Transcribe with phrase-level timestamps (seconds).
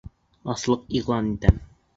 [0.53, 1.65] Аслыҡ иғлан итәм!